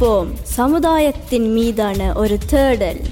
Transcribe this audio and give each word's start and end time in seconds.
விழித்திருப்போம் 0.00 0.28
சமுதாயத்தின் 0.52 1.48
மீதான 1.52 2.12
ஒரு 2.14 2.36
தேடல். 2.46 3.02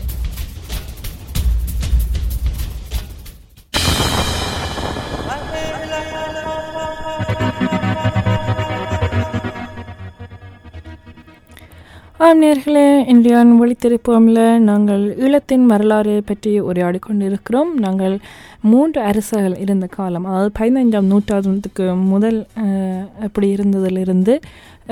ஆம் 12.20 12.42
நேர்களே 12.42 12.84
இன்றைய 13.06 13.34
ஒளித்திருப்போம்ல 13.56 14.40
நாங்கள் 14.60 15.02
ஈழத்தின் 15.18 15.64
வரலாறு 15.64 16.22
பற்றி 16.24 16.60
உரையாடி 16.60 16.98
கொண்டிருக்கிறோம். 16.98 17.72
நாங்கள் 17.76 18.14
மூன்று 18.62 19.00
அரசர்கள் 19.02 19.56
இருந்த 19.56 19.86
காலம் 19.88 20.24
அதாவது 20.24 20.50
பதினைஞ்சாம் 20.58 21.10
நூற்றாண்டுக்கு 21.10 21.84
முதல் 22.06 22.38
அஹ், 22.60 23.04
அப்படி 23.22 23.54
இருந்ததிலிருந்து 23.54 24.34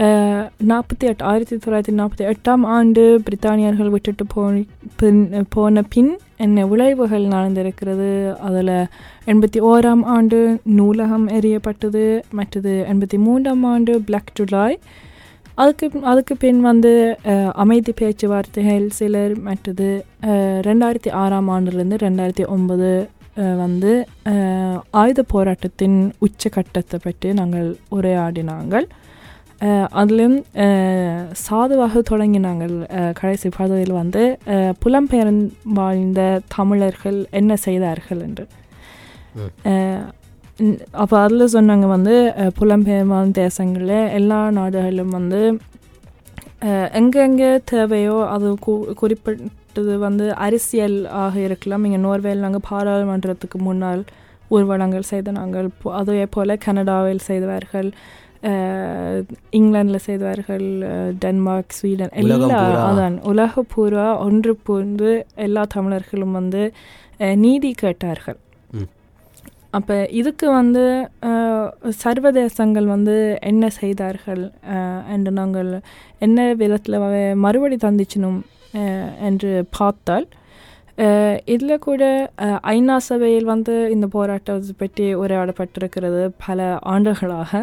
Uh, 0.02 0.40
நாற்பத்தி 0.70 1.04
எட்டு 1.08 1.24
ஆயிரத்தி 1.30 1.56
தொள்ளாயிரத்தி 1.64 1.92
நாற்பத்தி 1.98 2.24
எட்டாம் 2.30 2.62
ஆண்டு 2.76 3.02
பிரித்தானியர்கள் 3.26 3.90
விட்டுட்டு 3.92 4.24
போன 4.32 4.62
பின் 5.00 5.20
போன 5.54 5.82
பின் 5.92 6.10
என்ன 6.44 6.64
விளைவுகள் 6.70 7.26
நடந்திருக்கிறது. 7.34 8.08
அதில் 8.46 8.72
எண்பத்தி 9.32 9.60
ஓராம் 9.70 10.02
ஆண்டு 10.14 10.38
நூலகம் 10.78 11.26
எறியப்பட்டது 11.38 12.02
மற்றது 12.38 12.72
எண்பத்தி 12.92 13.20
மூன்றாம் 13.26 13.62
ஆண்டு 13.72 13.94
பிளாக் 14.08 14.34
ஜூலாய் 14.40 14.76
அதுக்கு 15.62 16.02
அதுக்கு 16.12 16.36
பின் 16.44 16.60
வந்து 16.70 16.92
uh, 17.32 17.48
அமைதி 17.64 17.94
பேச்சுவார்த்தைகள் 18.00 18.88
சிலர் 18.98 19.36
மற்றது 19.48 19.88
uh, 20.30 20.56
ரெண்டாயிரத்தி 20.68 21.12
ஆறாம் 21.22 21.52
ஆண்டுலேருந்து 21.56 22.02
ரெண்டாயிரத்தி 22.06 22.46
ஒன்பது 22.56 22.90
வந்து 23.62 23.92
ஆயுத 25.02 25.20
போராட்டத்தின் 25.34 25.98
உச்சகட்டத்தை 26.26 26.98
பற்றி 27.06 27.30
நாங்கள் 27.40 27.70
உரையாடினாங்கள். 27.96 28.86
அஹ், 29.64 29.88
அதிலும் 29.94 30.34
அஹ், 30.62 31.18
சாதுவாக 31.42 32.02
தொடங்கினாங்கள் 32.08 32.74
அஹ், 32.96 33.12
கடைசி 33.12 33.48
பகுதியில் 33.50 33.94
வந்து 33.94 34.22
அஹ், 34.54 34.72
புலம்பெயர் 34.82 35.32
வாழ்ந்த 35.74 36.20
தமிழர்கள் 36.56 37.20
என்ன 37.32 37.56
செய்தார்கள் 37.64 38.22
என்று. 38.26 38.44
அப்போ 40.96 41.16
அதில் 41.20 41.52
சொன்னாங்க 41.54 41.86
வந்து 41.88 42.14
புலம்பெயர்மான 42.58 43.32
தேசங்களில் 43.38 43.96
எல்லா 44.14 44.40
நாடுகளிலும் 44.54 45.14
வந்து 45.16 45.40
எங்கெங்கே 46.94 47.48
தேவையோ 47.66 48.16
அது 48.28 48.48
கு 48.66 48.72
குறிப்பிட்டது 48.94 49.94
வந்து 50.04 50.26
அரசியல் 50.44 50.94
ஆக 51.22 51.34
இருக்கலாம். 51.40 51.84
இங்கே 51.86 52.00
நோர்வேல் 52.00 52.44
நாங்கள் 52.44 52.66
பாராளுமன்றத்துக்கு 52.68 53.58
முன்னால் 53.60 54.02
ஊர்வலங்கள் 54.50 55.10
செய்த 55.10 55.28
நாங்கள் 55.32 55.68
அதே 55.98 56.24
போல் 56.28 56.54
கனடாவில் 56.58 57.26
செய்தவர்கள் 57.28 57.88
இங்கிலாந்தில் 59.52 60.04
செய்தவர்கள் 60.04 60.64
அஹ், 60.88 61.12
டென்மார்க் 61.18 61.76
ஸ்வீடன் 61.76 62.14
எல்லா. 62.20 62.36
அதான் 62.86 63.16
உலக 63.30 63.62
பூரா 63.70 64.06
ஒன்று 64.22 64.54
புரிந்து 64.62 65.12
எல்லா 65.44 65.62
தமிழர்களும் 65.74 66.34
வந்து 66.34 66.62
நீதி 67.40 67.70
கேட்டார்கள். 67.78 68.38
அப்போ 69.72 69.94
இதுக்கு 70.14 70.46
வந்து 70.52 70.82
சர்வதேசங்கள் 71.98 72.86
வந்து 72.86 73.14
என்ன 73.42 73.70
செய்தார்கள் 73.76 74.42
என்று 75.14 75.30
நாங்கள் 75.32 75.70
என்ன 76.20 76.38
விதத்தில் 76.54 76.96
மறுபடி 77.42 77.76
தந்திச்சினும் 77.82 78.38
என்று 79.20 79.50
பார்த்தால் 79.70 80.26
இதில் 81.48 81.82
கூட 81.82 82.02
ஐநா 82.72 82.96
சபையில் 83.06 83.50
வந்து 83.50 83.74
இந்த 83.90 84.06
போராட்டத்தை 84.12 84.74
பற்றி 84.78 85.06
உரையாடப்பட்டிருக்கிறது 85.22 86.22
பல 86.44 86.60
ஆண்டுகளாக 86.92 87.62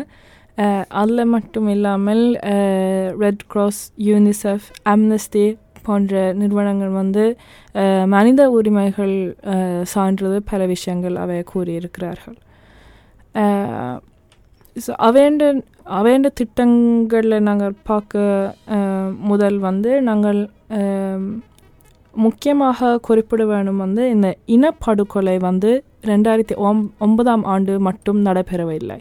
Eh, 0.61 0.83
அதில் 1.01 1.31
மட்டும் 1.33 1.67
இல்லாமல் 1.73 2.23
ரெட் 3.23 3.43
கிராஸ் 3.51 3.81
யூனிசெஃப் 4.07 4.65
அம்னஸ்டி 4.93 5.43
போன்ற 5.85 6.21
நிறுவனங்கள் 6.41 6.91
வந்து 7.01 7.23
eh, 7.81 8.03
மனித 8.13 8.49
உரிமைகள் 8.57 9.15
eh, 9.53 9.81
சான்றது 9.93 10.39
பல 10.51 10.65
விஷயங்கள் 10.73 11.15
அவை 11.23 11.37
கூறியிருக்கிறார்கள். 11.53 12.37
ஸோ 14.75 14.91
அவேண்ட 15.07 15.43
அவேண்ட 15.99 16.27
திட்டங்களில் 16.39 17.45
நாங்கள் 17.47 17.79
பார்க்க 17.89 18.19
முதல் 19.31 19.57
வந்து 19.67 19.91
நாங்கள் 20.09 20.39
முக்கியமாக 22.13 22.97
குறிப்பிட 23.07 23.43
வேண்டும் 23.51 23.81
வந்து 23.85 24.03
இந்த 24.15 24.29
இனப்படுகொலை 24.55 25.35
வந்து 25.49 25.71
ரெண்டாயிரத்தி 26.11 26.55
ஒம் 26.69 26.81
ஒன்பதாம் 27.05 27.43
ஆண்டு 27.53 27.73
மட்டும் 27.87 28.19
நடைபெறவில்லை. 28.27 28.97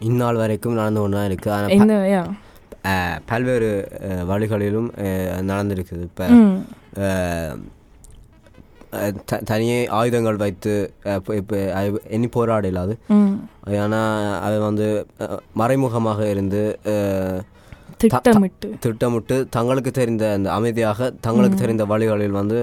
இந்நாள் 0.00 0.36
வரைக்கும் 0.36 0.74
நடந்து 0.74 1.00
கொண்டு 1.00 1.16
தான் 1.16 1.28
இருக்குது 1.28 1.54
ஆனால் 1.56 2.30
பல்வேறு 3.26 3.68
வழிகளிலும் 4.26 4.88
நடந்திருக்குது 5.42 6.04
இப்போ. 6.08 6.26
தனியே 9.44 9.76
ஆயுதங்கள் 9.90 10.36
வைத்து 10.36 10.72
இப்போ 11.32 11.56
எண்ணி 12.10 12.28
போராடல 12.36 12.80
அது 12.80 12.94
ம். 13.14 13.34
ஆனால் 13.82 14.14
அது 14.40 14.56
வந்து 14.60 14.86
மறைமுகமாக 15.54 16.20
இருந்து 16.30 16.62
திட்டமிட்டு. 18.00 18.68
திட்டமிட்டு 18.80 19.36
தங்களுக்கு 19.50 19.90
தெரிந்த 19.90 20.24
அந்த 20.32 20.48
அமைதியாக 20.50 21.10
தங்களுக்கு 21.20 21.56
தெரிந்த 21.56 21.84
வழிகளில் 21.84 22.38
வந்து 22.38 22.58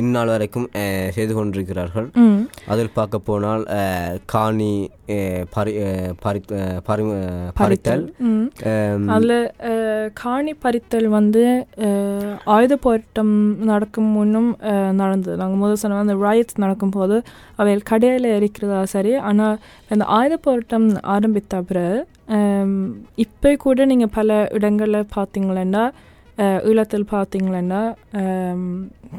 இந்நாள் 0.00 0.30
வரைக்கும் 0.32 0.68
செய்து 1.16 1.32
கொண்டிருக்கிறார்கள். 1.36 2.08
அதில் 2.72 2.96
பார்க்க 2.98 3.18
போனால் 3.28 3.64
காணி 4.32 4.72
பறி 5.54 5.72
பறித்தல். 7.58 8.04
அதில் 9.14 9.36
காணி 10.22 10.52
பறித்தல் 10.64 11.08
வந்து 11.18 11.44
ஆயுத 12.56 12.76
போராட்டம் 12.86 13.34
நடக்கும் 13.72 14.10
முன்னும் 14.18 14.50
நடந்தது. 15.02 15.36
நாங்கள் 15.42 15.62
முதல் 15.62 15.80
சொன்ன 15.82 16.02
அந்த 16.04 16.16
ராயட்ஸ் 16.26 16.62
நடக்கும்போது 16.64 17.18
அவைகள் 17.60 17.88
கடையில் 17.92 18.28
இருக்கிறதா 18.38 18.82
சரி 18.96 19.14
ஆனால் 19.30 19.56
அந்த 19.94 20.04
ஆயுத 20.18 20.36
போராட்டம் 20.48 20.88
ஆரம்பித்த 21.16 21.62
பிறகு 21.70 21.98
இப்போ 23.24 23.50
கூட 23.64 23.86
நீங்கள் 23.92 24.14
பல 24.18 24.36
இடங்களில் 24.58 25.10
பார்த்தீங்களேன்னா 25.16 25.84
ஈழத்தில் 26.70 27.06
பார்த்தீங்களேன்னா 27.12 27.82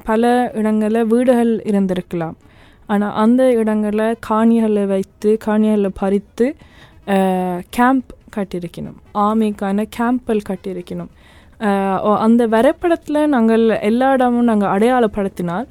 பல 0.10 0.32
இடங்களில் 0.60 1.10
வீடுகள் 1.14 1.54
இருந்திருக்கலாம். 1.72 2.36
ஆனால் 2.94 3.16
அந்த 3.24 3.44
இடங்களில் 3.62 4.20
காணிகளை 4.30 4.84
வைத்து 4.94 5.30
காணிகளை 5.46 5.92
பறித்து 6.02 6.46
கேம்ப் 7.78 8.12
கட்டியிருக்கணும். 8.36 9.00
ஆமைக்கான 9.28 9.86
கேம்பல் 9.98 10.48
கட்டியிருக்கணும். 10.50 11.12
அந்த 12.26 12.42
வரைபடத்தில் 12.54 13.32
நாங்கள் 13.36 13.66
எல்லா 13.90 14.10
இடமும் 14.16 14.50
நாங்கள் 14.52 14.74
அடையாளப்படுத்தினால் 14.76 15.68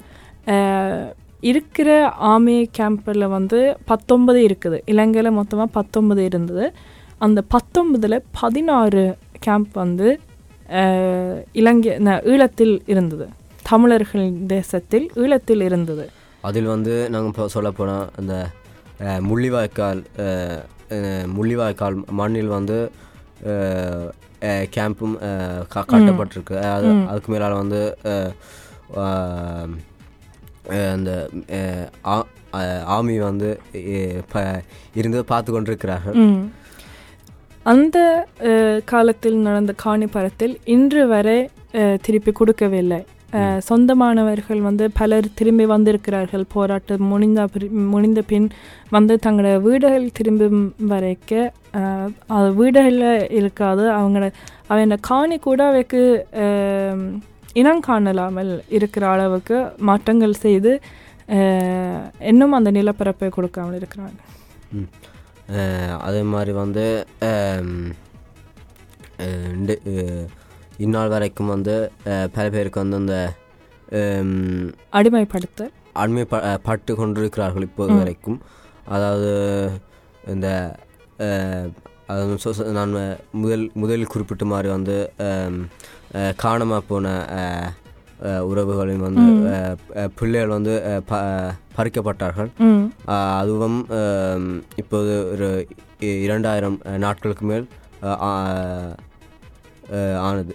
இருக்கிற 1.49 1.89
ஆமி 2.33 2.55
கேம்பில் 2.77 3.25
வந்து 3.35 3.59
பத்தொன்பது 3.91 4.39
இருக்குது. 4.47 4.77
இலங்கையில் 4.91 5.37
மொத்தமாக 5.39 5.69
பத்தொன்பது 5.79 6.21
இருந்தது. 6.29 6.65
அந்த 7.25 7.39
பத்தொன்பதில் 7.53 8.23
பதினாறு 8.39 9.03
கேம்ப் 9.45 9.75
வந்து 9.83 10.07
இலங்கை 11.59 11.91
ஈழத்தில் 12.33 12.75
இருந்தது. 12.93 13.25
தமிழர்கள் 13.71 14.27
தேசத்தில் 14.53 15.07
ஈழத்தில் 15.23 15.63
இருந்தது. 15.69 16.05
அதில் 16.47 16.69
வந்து 16.73 16.93
நாங்கள் 17.13 17.31
இப்போ 17.31 17.45
சொல்லப்போனால் 17.55 18.07
அந்த 18.19 18.35
முள்ளிவாய்க்கால் 19.29 20.01
முள்ளிவாய்க்கால் 21.37 21.97
மண்ணில் 22.19 22.55
வந்து 22.57 22.77
கேம்பும் 24.75 25.15
கட்டப்பட்டிருக்கு. 25.73 26.55
அது 26.75 26.87
அதுக்கு 27.11 27.31
மேலால் 27.33 27.59
வந்து 27.63 27.81
அந்த 30.95 31.11
ஆமி 32.97 33.15
வந்து 33.29 33.49
இருந்து 34.99 35.19
பார்த்து 35.31 35.49
கொண்டிருக்கிறார்கள். 35.55 36.17
அந்த 37.71 37.97
காலத்தில் 38.91 39.37
நடந்த 39.45 39.71
காணிப்பரத்தில் 39.83 40.55
இன்று 40.75 41.03
வரை 41.13 41.39
திருப்பி 42.05 42.31
கொடுக்கவில்லை. 42.39 42.99
சொந்தமானவர்கள் 43.67 44.59
வந்து 44.67 44.85
பலர் 44.99 45.25
திரும்பி 45.39 45.65
வந்திருக்கிறார்கள். 45.71 46.43
போராட்டம் 46.53 47.03
முடிந்த 47.11 47.47
முடிந்த 47.93 48.21
பின் 48.29 48.47
வந்து 48.95 49.13
தங்களோட 49.25 49.55
வீடுகள் 49.65 50.05
திரும்பும் 50.17 50.61
வரைக்க 50.91 51.31
அது 52.35 52.47
வீடுகளில் 52.59 53.09
இருக்காது. 53.39 53.83
அவங்களோட 53.97 54.29
அவன் 54.73 54.95
காணி 55.09 55.37
கூட 55.47 55.59
அவைக்கு 55.71 56.01
இனம் 57.61 57.83
காணலாமல் 57.89 58.53
இருக்கிற 58.77 59.03
அளவுக்கு 59.15 59.57
மாற்றங்கள் 59.89 60.41
செய்து 60.45 60.73
இன்னும் 62.31 62.57
அந்த 62.59 62.71
நிலப்பரப்பை 62.79 63.29
கொடுக்காமல் 63.37 63.77
இருக்கிறாங்க. 63.81 64.19
அதே 66.01 66.21
மாதிரி 66.29 66.51
வந்து 66.57 66.85
இந்த- 69.55 69.81
இந்நாள் 70.77 71.07
வரைக்கும் 71.07 71.47
வந்து 71.47 71.75
பல 72.33 72.45
பேருக்கு 72.49 72.79
வந்து 72.79 72.95
அந்த 72.95 73.15
அம், 73.97 74.65
அடிமைப்படுத்தல் 74.93 75.73
அண்மை 75.95 76.23
ப 76.23 76.35
அஹ், 76.41 76.59
பட்டு 76.63 76.95
கொண்டிருக்கிறார்கள் 76.95 77.61
இப்போது. 77.61 77.91
வரைக்கும் 77.93 78.39
அதாவது 78.87 79.31
இந்த 80.27 80.47
அதாவது 82.07 82.35
நான் 82.73 82.93
முதல் 83.37 83.71
முதலில் 83.75 84.05
குறிப்பிட்ட 84.05 84.45
மாதிரி 84.45 84.69
வந்து 84.69 84.97
காணாமல் 86.35 86.85
போன 86.85 87.07
உறவுகளையும் 88.21 89.05
வந்து 89.07 89.25
பிள்ளைகள் 90.15 90.47
வந்து 90.47 90.73
பறிக்கப்பட்டார்கள். 91.77 92.49
அதுவும் 93.37 93.79
இப்போது 94.75 95.31
ஒரு 95.31 95.49
இரண்டாயிரம் 95.99 96.79
நாட்களுக்கு 96.97 97.45
மேல் 97.45 97.67
ஆனது 100.19 100.53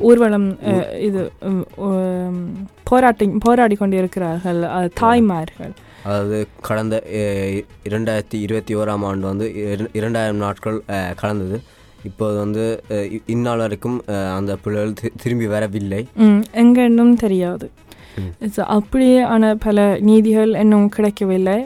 ஊர்வலம் 0.00 0.58
இது 0.98 1.30
போராட்டி 2.84 3.32
போராடி 3.38 3.74
கொண்டிருக்கிறார்கள் 3.74 4.60
தாய்மார்கள். 4.94 5.72
அதாவது 6.04 6.48
கடந்த 6.60 7.02
இரண்டாயிரத்தி 7.84 8.34
இருபத்தி 8.38 8.76
ஓராம் 8.76 9.04
ஆண்டு 9.04 9.26
வந்து 9.26 9.46
இர- 9.56 9.88
இரண்டாயிரம் 9.92 10.36
நாட்கள் 10.36 10.82
அஹ், 10.88 11.14
கடந்தது 11.14 11.56
இப்போது 12.08 12.36
வந்து 12.38 12.64
இந்நாள் 13.26 13.62
வரைக்கும் 13.64 13.98
அந்த 14.38 14.52
பிள்ளைகள் 14.64 15.12
திரும்பி 15.22 15.46
வரவில்லை. 15.46 16.02
ம், 16.26 16.42
எங்க 16.64 16.78
இன்னும் 16.84 17.14
தெரியாது. 17.24 17.68
ம். 18.20 18.32
So, 18.54 18.64
அப்படியான 18.76 19.54
பல 19.64 19.86
நீதிகள் 20.00 20.52
இன்னும் 20.62 20.88
கிடைக்கவில்லை. 20.88 21.56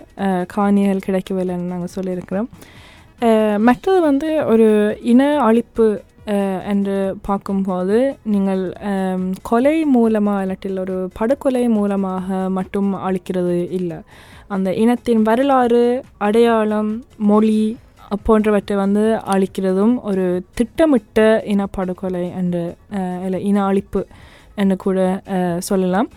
காணிகள் 0.54 1.06
கிடைக்கவில்லைன்னு 1.08 1.70
நாங்கள் 1.72 1.94
சொல்லியிருக்கிறோம். 1.96 2.48
மற்றது 3.58 3.98
வந்து 4.00 4.30
ஒரு 4.52 4.68
இன 5.12 5.22
அழிப்பு 5.48 5.88
என்று 6.68 6.96
பார்க்கும்போது 7.26 7.98
நீங்கள் 8.32 8.62
கொலை 9.42 9.76
மூலமாக 9.94 10.42
இல்லாட்டில் 10.44 10.82
ஒரு 10.84 10.96
படுகொலை 11.18 11.62
மூலமாக 11.68 12.36
மட்டும் 12.50 12.90
அழிக்கிறது 13.08 13.56
இல்லை. 13.78 13.98
அந்த 14.56 14.68
இனத்தின் 14.82 15.22
வரலாறு 15.22 15.82
அடையாளம் 16.26 16.90
மொழி 17.30 17.60
போன்றவற்றை 18.26 18.76
வந்து 18.82 19.02
அழிக்கிறதும் 19.34 19.94
ஒரு 20.10 20.24
திட்டமிட்ட 20.58 21.26
இனப்படுகொலை 21.52 22.24
என்று 22.40 22.62
இல்லை 23.26 23.40
இன 23.50 23.58
அழிப்பு 23.70 24.02
என்று 24.62 24.76
கூட 24.84 24.98
சொல்லலாம். 25.68 26.08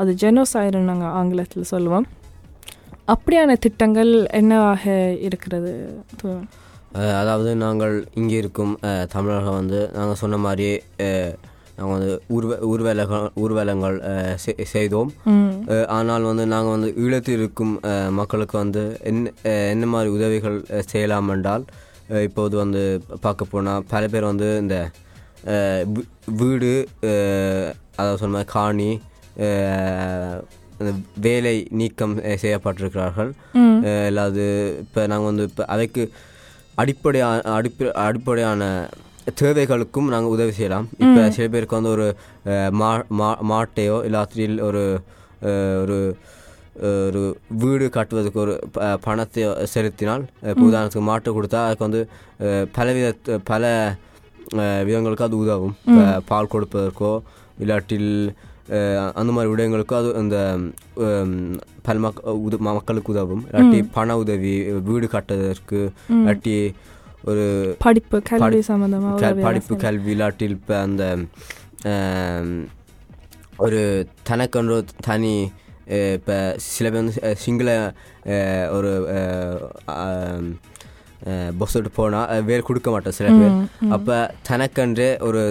அது 0.00 0.10
ஜெனோசைடுன்னு 0.22 0.90
நாங்கள் 0.90 1.14
ஆங்கிலத்தில் 1.18 1.70
சொல்லுவோம். 1.72 2.06
அப்படியான 3.12 3.54
திட்டங்கள் 3.66 4.12
என்னவாக 4.40 4.82
இருக்கிறது? 5.28 5.72
அதாவது 7.20 7.50
நாங்கள் 7.62 7.94
இங்கே 8.20 8.36
இருக்கும் 8.42 8.74
தமிழகம் 9.14 9.58
வந்து 9.60 9.80
நாங்கள் 9.94 10.20
சொன்ன 10.22 10.40
மாதிரியே 10.46 10.74
நாங்கள் 11.76 11.94
வந்து 11.96 12.10
ஊர்வ 12.36 12.58
ஊர்வலங்கள் 12.70 13.28
ஊர்வலங்கள் 13.42 13.96
செய்தோம். 14.74 15.10
ஆனால் 15.98 16.28
வந்து 16.30 16.44
நாங்கள் 16.54 16.74
வந்து 16.76 16.90
ஈழத்தில் 17.04 17.38
இருக்கும் 17.38 17.74
மக்களுக்கு 18.18 18.56
வந்து 18.62 18.82
என்ன 19.10 19.32
என்ன 19.74 19.86
மாதிரி 19.94 20.10
உதவிகள் 20.16 20.58
செய்யலாம் 20.92 21.30
என்றால் 21.36 21.64
இப்போது 22.28 22.54
வந்து 22.62 22.82
பார்க்க 23.26 23.52
போனால் 23.52 23.84
பல 23.92 24.08
பேர் 24.14 24.30
வந்து 24.32 24.48
இந்த 24.64 24.76
வீடு 26.40 26.72
அதாவது 28.00 28.20
சொன்ன 28.24 28.44
காணி 28.56 28.90
வேலை 31.26 31.56
நீக்கம் 31.80 32.14
செய்யப்பட்டிருக்கிறார்கள். 32.42 33.30
இல்லாது 34.10 34.44
இப்போ 34.84 35.00
நாங்கள் 35.12 35.30
வந்து 35.30 35.44
இப்போ 35.50 35.64
அவைக்கு 35.74 36.04
அடிப்படையான 36.82 37.40
அடிப்ப 37.56 37.90
அடிப்படையான 38.04 38.62
தேவைகளுக்கும் 39.36 40.08
நாங்கள் 40.08 40.30
உதவி 40.30 40.52
செய்யலாம். 40.52 40.86
இப்போ 40.98 41.30
சில 41.30 41.48
பேருக்கு 41.48 41.74
வந்து 41.74 41.90
ஒரு 41.90 42.06
மா 42.72 42.88
மா- 43.18 43.40
மாட்டையோ 43.50 43.96
இல்லாட்டில் 44.04 44.56
ஒரு 44.60 44.82
ஒரு 45.82 45.98
ஒரு 47.08 47.22
வீடு 47.60 47.88
கட்டுவதற்கு 47.88 48.38
ஒரு 48.38 48.52
பணத்தை 49.00 49.42
செலுத்தினால் 49.72 50.22
இப்போ 50.50 50.64
உதாரணத்துக்கு 50.64 51.08
மாட்டை 51.08 51.30
கொடுத்தா 51.32 51.60
அதுக்கு 51.64 51.86
வந்து 51.88 52.00
பலவித 52.72 53.08
பல 53.44 53.64
விதங்களுக்கு 54.84 55.24
அது 55.24 55.36
உதவும். 55.36 55.74
பால் 56.26 56.52
கொடுப்பதற்கோ 56.52 57.12
இல்லாட்டில் 57.58 58.08
அந்த 59.14 59.30
மாதிரி 59.32 59.50
விடயங்களுக்கோ 59.52 59.96
அது 59.96 60.10
அந்த 60.16 60.36
ஹம், 60.98 61.36
பல 61.82 61.96
மக் 61.98 62.18
உத 62.42 62.56
மக்களுக்கு 62.68 63.12
உதவும். 63.12 63.42
இல்லாட்டி 63.48 63.80
பண 63.92 64.16
உதவி 64.18 64.54
வீடு 64.84 65.06
கட்டுவதற்கு 65.08 65.80
இல்லாட்டி 66.14 66.56
ஒரு 67.24 67.44
படிப்பு 67.78 68.16
கல்வி 68.22 68.44
படி- 68.44 68.64
சம்பந்தமாக 68.64 69.14
க- 69.16 69.28
உதவி 69.28 69.42
படிப்பு 69.42 69.74
கல்வி 69.76 70.14
இல்லாட்டில் 70.14 70.50
இப்போ 70.50 70.80
அந்த 70.80 71.02
ஒரு 73.56 73.80
தனக்கென்று 74.22 74.76
தனி 75.00 75.34
இப்போ 76.14 76.36
சில 76.66 76.90
பேர் 76.90 77.00
வந்து 77.00 77.14
சிங்கள 77.36 77.70
ஒரு 78.70 78.90
பஸ்ஸோட்டு 81.58 81.90
போனால் 81.94 82.42
வேறு 82.42 82.62
கொடுக்க 82.62 82.90
மாட்டோம் 82.90 83.12
சில 83.12 83.28
பேர். 83.32 83.56
அப்போ 83.90 84.16
தனக்கென்றே 84.42 85.18
ஒரு 85.20 85.42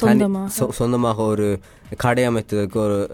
தனி 0.00 0.22
சொந்தமாக 0.72 1.22
ஒரு 1.24 1.48
கடை 1.96 2.28
அமைத்ததுக்கு 2.28 2.74
ஒரு 2.74 3.10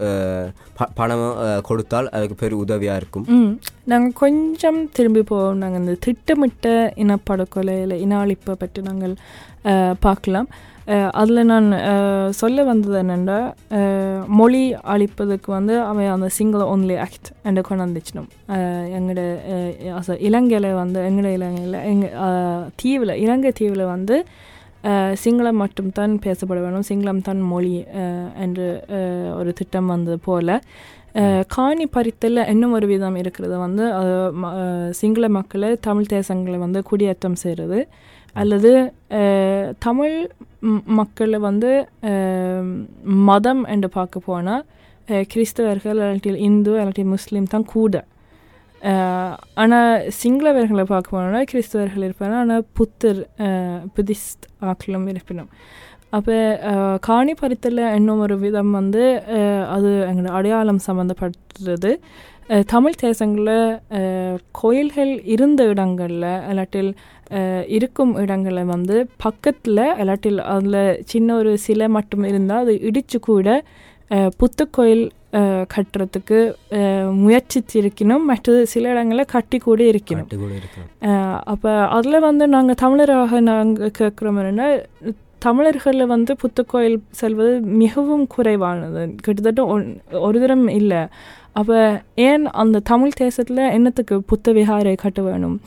ப- 0.73 0.89
பணம் 0.93 1.25
கொடுத்தால் 1.61 2.09
அதுக்கு 2.09 2.35
பெரிய 2.35 2.61
உதவியாக 2.61 2.97
இருக்கும் 2.97 3.59
நாங்கள் 3.85 4.13
கொஞ்சம் 4.13 4.89
திரும்பி 4.91 5.23
போவோம். 5.23 5.57
நாங்கள் 5.57 5.79
இந்த 5.79 5.95
திட்டமிட்ட 5.99 6.93
இனப்படுகொலை 6.95 7.81
இல்லை 7.81 8.01
இன 8.01 8.25
அழிப்பை 8.25 8.51
பற்றி 8.51 8.81
நாங்கள் 8.81 9.15
பார்க்கலாம். 9.99 10.49
அதில் 11.11 11.45
நான் 11.45 11.73
சொல்ல 12.33 12.63
வந்தது 12.63 13.03
என்னென்னா 13.03 13.37
மொழி 14.27 14.73
அழிப்பதுக்கு 14.73 15.45
வந்து 15.45 15.81
அவன் 15.81 16.07
அந்த 16.07 16.29
சிங்கள 16.29 16.75
ஒன்லி 16.75 16.99
ஆக்ட் 16.99 17.31
என்று 17.43 17.61
கொண்டு 17.61 17.85
வந்துச்சினோம் 17.85 18.29
எங்களோட 18.97 19.23
இலங்கையில் 20.19 20.73
வந்து 20.73 21.01
எங்களோட 21.01 21.33
இலங்கையில் 21.33 21.73
எங்கள் 21.73 22.71
தீவில் 22.75 23.09
இலங்கை 23.15 23.51
தீவில் 23.51 23.85
வந்து 23.85 24.25
சிங்களம் 25.23 25.61
மட்டும்தான் 25.63 26.13
பேசப்பட 26.25 26.59
வேணும். 26.65 26.85
சிங்களம் 26.89 27.25
தான் 27.27 27.41
மொழி 27.53 27.73
என்று 28.45 28.67
ஒரு 29.39 29.51
திட்டம் 29.59 29.91
வந்தது 29.93 30.19
போல். 30.27 30.53
காணி 31.55 31.85
பறித்தலில் 31.95 32.49
இன்னும் 32.53 32.75
ஒரு 32.77 32.87
விதம் 32.93 33.17
இருக்கிறது. 33.21 33.55
வந்து 33.65 33.85
சிங்கள 34.99 35.27
மக்களை 35.37 35.69
தமிழ் 35.87 36.11
தேசங்களை 36.15 36.57
வந்து 36.65 36.81
குடியேற்றம் 36.89 37.39
செய்கிறது. 37.43 37.79
அல்லது 38.35 38.71
தமிழ் 39.87 40.17
மக்களை 40.99 41.39
வந்து 41.47 41.71
மதம் 43.29 43.63
என்று 43.73 43.89
பார்க்க 43.97 44.27
போனால் 44.29 44.63
கிறிஸ்தவர்கள் 45.31 45.99
இல்லாட்டி 46.03 46.31
இந்து 46.49 46.71
இல்லாட்டி 46.81 47.05
முஸ்லீம் 47.15 47.51
தான் 47.53 47.67
கூட. 47.75 48.03
ஆனால் 49.53 50.09
சிங்களவர்களை 50.21 50.83
பார்க்க 50.83 51.15
போனோம்னா 51.17 51.41
கிறிஸ்தவர்கள் 51.51 52.05
இருப்பாங்க 52.07 52.35
ஆனால் 52.35 52.65
புத்தர் 52.73 53.19
புத்திஸ்ட் 53.95 54.45
ஆக்களும் 54.61 55.07
இருப்பினும். 55.07 55.49
அப்போ 56.09 56.35
காணி 56.99 57.33
பறித்தல 57.33 57.95
இன்னும் 57.95 58.19
ஒரு 58.19 58.39
விதம் 58.39 58.71
வந்து 58.71 59.03
அது 59.67 59.89
எங்களோட 60.09 60.31
அடையாளம் 60.31 60.85
சம்மந்தப்பட்டது 60.87 61.91
தமிழ் 62.65 62.99
தேசங்களில் 63.01 63.79
கோயில்கள் 64.51 65.21
இருந்த 65.25 65.63
இடங்களில் 65.63 66.27
இல்லாட்டில் 66.49 66.91
இருக்கும் 67.67 68.17
இடங்களில் 68.17 68.65
வந்து 68.65 69.07
பக்கத்தில் 69.17 69.83
இல்லாட்டில் 69.97 70.39
அதில் 70.45 71.03
சின்ன 71.05 71.35
ஒரு 71.35 71.57
சிலை 71.57 71.87
மட்டும் 71.87 72.23
இருந்தால் 72.23 72.63
அது 72.63 72.81
இடித்து 72.81 73.19
கூட 73.19 73.63
புத்து 74.11 74.37
புத்த 74.37 74.65
கோயில் 74.71 75.05
கட்டுறதுக்கு 75.33 76.53
முயற்சித்திருக்கணும். 77.25 78.23
மற்றது 78.25 78.67
சில 78.67 78.89
இடங்களில் 78.89 79.25
கட்டி 79.25 79.57
கூட 79.57 79.83
இருக்கணும். 79.83 80.25
அப்போ 81.43 81.87
அதில் 81.87 82.19
வந்து 82.19 82.47
நாங்கள் 82.47 82.75
தமிழராக 82.81 83.39
நாங்கள் 83.39 83.91
கேட்குறோம் 83.99 84.13
என்னென்னா 84.21 84.83
தமிழர்களில் 85.39 86.07
வந்து 86.07 86.35
புத்துக்கோயில் 86.35 87.01
செல்வது 87.09 87.59
மிகவும் 87.59 88.27
குறைவானது. 88.27 89.15
கிட்டத்தட்ட 89.15 89.79
ஒன்- 89.79 90.19
ஒரு 90.19 90.39
தரம் 90.39 90.67
இல்லை. 90.67 91.07
அப்போ 91.51 92.01
ஏன் 92.15 92.45
அந்த 92.45 92.79
தமிழ் 92.79 93.11
தேசத்தில் 93.11 93.57
என்னத்துக்கு 93.57 94.23
புத்த 94.23 94.53
விகாரை 94.53 94.95
கட்ட 94.95 95.21
வேணும்? 95.21 95.61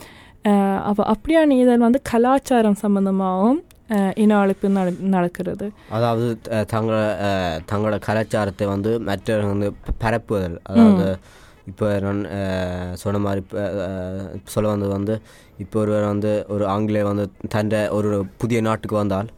அப்போ 0.82 1.12
அப்படியான 1.12 1.50
இதன் 1.50 1.78
வந்து 1.78 2.00
கலாச்சாரம் 2.02 2.74
சம்பந்தமாகவும் 2.74 3.62
அஹ், 3.90 4.12
இன 4.16 4.32
அழிப்பு 4.40 4.66
நட 4.70 4.88
நடக்கிறது 5.12 5.66
அதாவது 5.96 6.26
தங்கள 6.70 6.96
தங்களோட 7.68 7.96
கலாச்சாரத்தை 8.04 8.66
வந்து 8.68 8.90
மற்றவர்கள் 9.06 9.54
வந்து 9.54 9.68
பரப்புதல் 10.02 10.56
அதாவது 10.70 11.06
இப்போ 11.70 11.86
நான் 12.04 12.20
சொன்ன 13.00 13.20
மாதிரி 13.24 13.42
சொல்ல 14.48 14.66
வந்தது 14.70 14.92
வந்து 14.94 15.14
இப்போ 15.58 15.78
ஒருவர் 15.82 16.06
வந்து 16.08 16.30
ஒரு 16.48 16.64
ஆங்கிலேயர் 16.72 17.10
வந்து 17.10 17.24
தன்னை 17.52 17.80
ஒரு 17.96 18.10
புதிய 18.40 18.60
நாட்டுக்கு 18.66 18.96
வந்தால் 18.96 19.28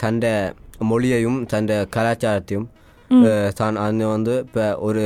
தன்னை 0.00 0.32
மொழியையும் 0.84 1.40
தன்னை 1.50 1.76
கலாச்சாரத்தையும் 1.92 2.68
தான் 3.58 3.78
அது 3.80 4.06
வந்து 4.10 4.34
இப்போ 4.44 4.64
ஒரு 4.84 5.02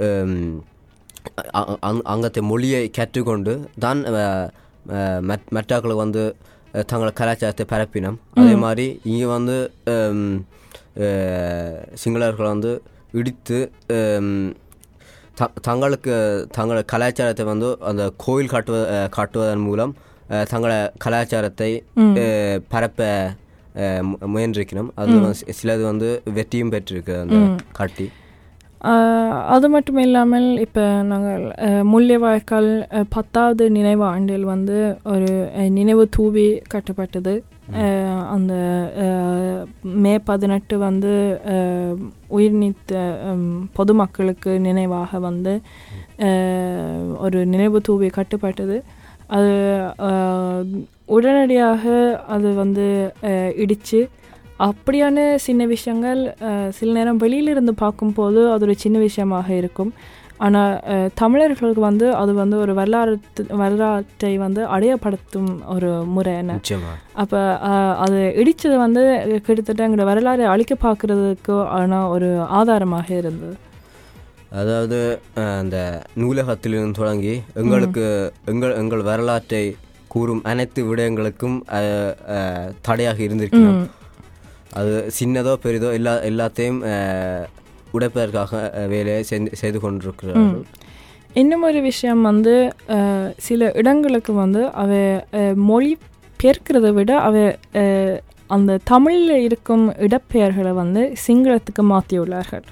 ஹம், 0.00 0.34
அ- 1.54 1.78
அ- 1.84 2.04
அங்கത്തെ 2.06 2.40
மொழியை 2.48 2.82
கற்றுக்கொண்டு 2.90 3.52
தான் 3.78 4.00
அஹ், 4.12 4.48
அஹ், 4.92 5.20
மற்- 5.24 5.48
மற்றவர்களுக்கு 5.52 6.04
வந்து 6.04 6.24
அஹ், 6.76 6.84
தங்களோட 6.84 7.12
கலாச்சாரத்தை 7.14 7.66
பரப்பினோம். 7.70 8.18
அதே 8.36 8.54
மாதிரி 8.62 8.86
இங்கே 9.04 9.26
வந்து 9.28 9.56
சிங்களர்கள் 11.94 12.52
வந்து 12.54 12.72
இடித்து 13.12 13.58
த 15.36 15.46
தங்களுக்கு 15.60 16.12
தங்களோட 16.56 16.82
கலாச்சாரத்தை 16.84 17.44
வந்து 17.44 17.68
அந்த 17.82 18.12
கோயில் 18.16 18.48
காட்டுவ 18.48 18.76
காட்டுவதன் 19.16 19.64
மூலம் 19.64 19.92
தங்களோட 20.50 20.74
கலாச்சாரத்தை 20.98 21.70
பரப்ப 22.68 23.08
முயன்றிருக்கணும் 24.28 24.90
அது 24.96 25.16
சிலது 25.52 25.82
வந்து 25.82 26.08
வெற்றியும் 26.34 26.72
பெற்றிருக்கு 26.72 27.14
அந்த 27.16 27.38
காட்டி. 27.72 28.06
அது 29.54 29.66
மட்டும் 29.68 29.98
இல்லாமல் 29.98 30.46
இப்போ 30.64 30.82
நாங்கள் 31.10 31.42
முள்ளிவாய்க்கால் 31.92 32.70
பத்தாவது 33.14 33.64
நினைவு 33.76 34.04
ஆண்டில் 34.04 34.44
வந்து 34.44 34.78
ஒரு 35.12 35.30
நினைவு 35.78 36.04
தூவி 36.16 36.46
கட்டப்பட்டது. 36.74 37.34
அந்த 38.34 38.54
மே 40.04 40.12
பதினெட்டு 40.30 40.74
வந்து 40.78 41.14
உயிர் 42.36 42.58
நீத்த 42.62 43.00
பொதுமக்களுக்கு 43.78 44.52
நினைவாக 44.68 45.18
வந்து 45.28 45.54
ஒரு 47.24 47.40
நினைவு 47.54 47.80
தூவி 47.88 48.10
கட்டப்பட்டது. 48.18 48.78
அது 49.36 49.54
உடனடியாக 51.16 51.84
அது 52.34 52.48
வந்து 52.54 52.86
இடிச்சு 53.62 54.00
அப்படியான 54.60 55.16
சின்ன 55.38 55.66
விஷயங்கள் 55.66 56.20
அஹ், 56.40 56.70
சில 56.70 56.92
நேரம் 56.92 57.16
வெளியிலிருந்து 57.16 57.74
பார்க்கும்போது 57.74 58.50
அது 58.50 58.64
ஒரு 58.64 58.74
சின்ன 58.76 58.98
விஷயமாக 58.98 59.54
இருக்கும். 59.54 59.90
ஆனால் 60.38 60.72
தமிழர்களுக்கு 61.14 61.80
வந்து 61.80 62.14
அது 62.14 62.32
வந்து 62.34 62.56
ஒரு 62.56 62.74
வரலாறு 62.74 63.12
வரலாற்றை 63.56 64.36
வந்து 64.36 64.66
அடையப்படுத்தும் 64.66 65.46
ஒரு 65.66 65.90
முறை 66.06 66.32
என்ன? 66.34 66.54
அப்போ 67.14 67.40
அது 67.98 68.18
இடித்தது 68.36 68.76
வந்து 68.78 69.02
கிட்டத்தட்ட 69.42 69.86
எங்களோட 69.86 70.06
வரலாறை 70.10 70.46
அழிக்க 70.46 70.74
பார்க்குறதுக்கு 70.82 71.56
ஆனால் 71.74 72.08
ஒரு 72.08 72.28
ஆதாரமாக 72.52 73.08
இருந்தது. 73.14 73.54
அதாவது 74.52 74.98
அந்த 75.54 75.78
நூலகத்திலிருந்து 76.14 76.98
தொடங்கி 76.98 77.34
எங்களுக்கு 77.56 78.04
எங்கள் 78.46 78.76
எங்கள் 78.76 79.02
வரலாற்றை 79.02 79.64
கூறும் 80.08 80.42
அனைத்து 80.44 80.82
விடயங்களுக்கும் 80.84 81.56
தடையாக 82.82 83.18
இருந்திருக்கணும். 83.22 83.80
அது 84.70 84.94
சின்னதோ 85.18 85.52
பெரிதோ 85.64 85.90
எல்லா 85.98 86.14
எல்லாத்தையும் 86.30 86.80
உடைப்பதற்காக 87.92 88.52
வேலையை 88.94 89.20
செஞ்சு 89.30 89.60
செய்து 89.62 89.78
கொண்டிருக்கிறார்கள். 89.80 90.64
இன்னும் 91.34 91.62
ஒரு 91.62 91.80
விஷயம் 91.80 92.22
வந்து 92.22 92.54
சில 93.36 93.70
இடங்களுக்கு 93.72 94.32
வந்து 94.32 94.62
அவ 94.82 94.92
மொழி 95.70 95.92
பெயர்க்கிறத 96.40 96.88
விட 96.92 97.12
அவ 97.18 97.36
அந்த 98.46 98.78
தமிழில் 98.84 99.42
இருக்கும் 99.46 99.84
இடப்பெயர்களை 100.06 100.72
வந்து 100.72 101.02
சிங்களத்துக்கு 101.26 101.82
மாற்றியுள்ளார்கள் 101.92 102.66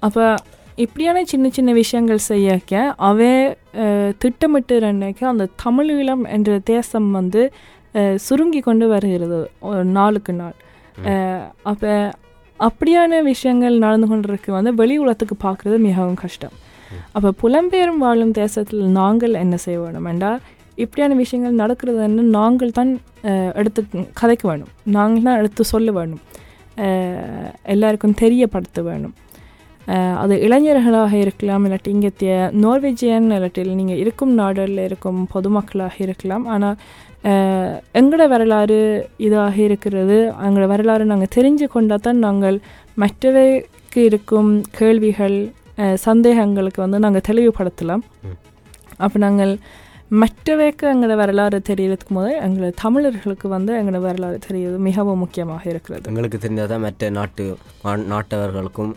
அப்போ 0.00 0.24
இப்படியான 0.76 1.24
சின்ன 1.24 1.46
சின்ன 1.50 1.70
விஷயங்கள் 1.72 2.26
செய்யக்க 2.30 2.94
அவ 3.08 3.28
திட்டமிட்டு 4.18 4.76
அன்னைக்கு 4.90 5.24
அந்த 5.26 5.48
தமிழீழம் 5.64 6.24
என்ற 6.36 6.58
தேசம் 6.58 7.08
வந்து 7.10 7.42
சுருங்கி 8.16 8.60
கொண்டு 8.60 8.86
வருகிறது 8.88 9.40
ஒரு 9.60 9.84
நாளுக்கு 9.98 10.32
நாள். 10.32 10.56
அப்போ 11.70 11.92
அப்படியான 12.60 13.20
விஷயங்கள் 13.32 13.82
நடந்து 13.84 14.06
கொண்டிருக்கு 14.10 14.50
வந்து 14.56 14.72
வெளி 14.80 14.96
உலகத்துக்கு 15.04 15.36
பார்க்குறது 15.46 15.78
மிகவும் 15.88 16.20
கஷ்டம். 16.24 16.54
அப்போ 17.16 17.30
புலம்பெயரும் 17.42 18.02
வாழும் 18.04 18.34
தேசத்தில் 18.42 18.84
நாங்கள் 18.98 19.34
என்ன 19.44 19.56
செய்ய 19.64 19.78
வேணும் 19.80 20.06
என்றால் 20.12 20.38
இப்படியான 20.82 21.16
விஷயங்கள் 21.22 21.60
நடக்கிறதுன்னு 21.62 22.22
நாங்கள் 22.36 22.76
தான் 22.78 22.92
எடுத்து 23.60 23.82
கதைக்க 24.20 24.44
வேணும் 24.50 24.70
நாங்கள் 24.96 25.26
தான் 25.26 25.38
எடுத்து 25.40 25.64
சொல்ல 25.72 25.90
வேணும் 25.98 26.22
எல்லாருக்கும் 27.74 28.16
தெரியப்படுத்த 28.22 28.82
வேணும் 28.88 29.14
அது 30.22 30.34
இளைஞர்களாக 30.46 31.12
இருக்கலாம் 31.24 31.64
இல்லாட்டி 31.66 31.90
இங்கத்திய 31.96 32.34
நோர்வேஜியன் 32.64 33.26
இல்லாட்டி 33.36 33.64
நீங்கள் 33.80 34.00
இருக்கும் 34.02 34.32
நாடுகளில் 34.40 34.82
இருக்கும் 34.88 35.20
பொதுமக்களாக 35.34 35.96
இருக்கலாம். 36.06 36.44
ஆனால் 36.46 36.76
எங்களோட 37.98 38.24
வரலாறு 38.32 38.78
இதாக 39.26 39.56
இருக்கிறது? 39.66 40.16
எங்களோட 40.46 40.66
வரலாறு 40.72 41.04
நாங்கள் 41.12 41.32
தெரிஞ்சு 41.36 41.66
கொண்டால் 41.74 42.04
தான் 42.06 42.20
நாங்கள் 42.26 42.56
மற்றவைக்கு 43.02 44.00
இருக்கும் 44.08 44.50
கேள்விகள் 44.78 45.38
சந்தேகங்களுக்கு 46.08 46.80
வந்து 46.84 46.98
நாங்கள் 47.04 47.26
தெளிவுபடுத்தலாம். 47.28 48.04
அப்போ 49.04 49.18
நாங்கள் 49.26 49.54
மற்றவைக்கு 50.22 50.84
எங்களோட 50.92 51.14
வரலாறு 51.22 51.58
தெரியறதுக்கு 51.70 52.14
போது 52.18 52.32
எங்களை 52.46 52.68
தமிழர்களுக்கு 52.82 53.46
வந்து 53.54 53.72
எங்களோட 53.80 54.02
வரலாறு 54.08 54.38
தெரியறது 54.46 54.78
மிகவும் 54.88 55.22
முக்கியமாக 55.24 55.64
இருக்கிறது. 55.72 56.04
எங்களுக்கு 56.12 56.40
தெரிஞ்சாதான் 56.44 56.84
மற்ற 56.86 57.10
நாட்டு 57.18 57.44
நாட்டவர்களுக்கும் 58.12 58.94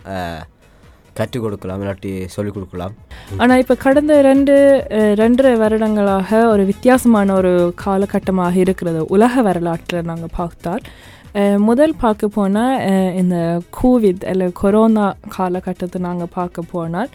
கற்றுக் 1.20 1.44
கொடுக்கலாம் 1.44 1.82
இல்லாட்டி 1.84 2.12
சொல்லிக் 2.36 2.56
கொடுக்கலாம் 2.56 2.94
ஆனால் 3.42 3.62
இப்போ 3.64 3.76
கடந்த 3.86 4.16
ரெண்டு 4.30 4.56
ரெண்டரை 5.22 5.54
வருடங்களாக 5.64 6.40
ஒரு 6.54 6.64
வித்தியாசமான 6.72 7.34
ஒரு 7.40 7.54
காலகட்டமாக 7.84 8.56
இருக்கிறது. 8.66 9.02
உலக 9.16 9.42
வரலாற்றில் 9.50 10.10
நாங்கள் 10.12 10.36
பார்த்தால் 10.40 10.84
முதல் 11.70 11.96
பார்க்க 12.04 12.36
போனால் 12.36 12.76
இந்த 13.22 13.38
கோவிட் 13.80 14.24
அல்ல 14.32 14.46
கொரோனா 14.62 15.08
காலகட்டத்தை 15.38 16.00
நாங்கள் 16.08 16.34
பார்க்க 16.38 16.72
போனால் 16.74 17.12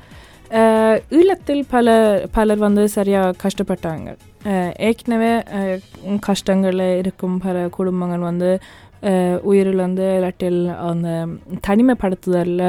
ஈழத்தில் 1.18 1.62
பல 1.74 1.86
பலர் 2.36 2.60
வந்து 2.66 2.82
சரியாக 2.96 3.36
கஷ்டப்பட்டாங்க. 3.44 4.08
ஏற்கனவே 4.88 5.32
கஷ்டங்களில் 6.28 6.86
இருக்கும் 7.00 7.36
பல 7.44 7.56
குடும்பங்கள் 7.76 8.28
வந்து 8.28 8.50
அஹ், 9.02 9.38
உயிரிழந்து 9.44 10.06
இல்லாட்டில் 10.16 10.60
அந்த 10.84 11.08
தனிமைப்படுத்துதலில் 11.66 12.68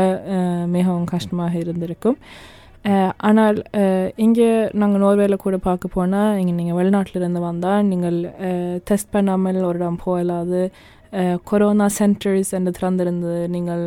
மிகவும் 0.70 1.06
கஷ்டமாக 1.06 1.54
இருந்திருக்கும். 1.58 2.18
ஆனால் 3.22 3.58
இங்கே 4.18 4.48
நாங்கள் 4.74 5.02
நோர்வேல 5.02 5.36
கூட 5.36 5.58
பார்க்க 5.62 5.88
போனால் 5.90 6.38
இங்கே 6.38 6.54
நீங்கள் 6.54 6.78
வெளிநாட்டிலிருந்து 6.80 7.40
வந்தால் 7.42 7.86
நீங்கள் 7.86 8.18
டெஸ்ட் 8.84 9.12
பண்ணாமல் 9.12 9.62
ஒரு 9.64 9.80
இடம் 9.80 10.02
போகலாது 10.04 10.62
கொரோனா 11.44 11.88
சென்டர்ஸ் 11.98 12.52
என்று 12.52 12.72
திறந்திருந்தது 12.72 13.42
நீங்கள் 13.48 13.84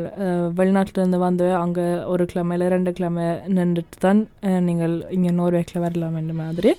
வெளிநாட்டிலிருந்து 0.54 1.18
வந்து 1.18 1.47
அங்கே 1.54 1.85
ஒரு 2.04 2.25
கிழமையில் 2.26 2.64
ரெண்டு 2.68 2.90
கிழமை 2.92 3.25
நின்றுட்டு 3.56 3.99
தான் 3.99 4.21
நீங்கள் 4.61 4.95
இங்கே 5.11 5.33
நோர்வேக்கில் 5.33 5.80
வரலாம் 5.80 6.16
என்ற 6.16 6.33
மாதிரி. 6.35 6.73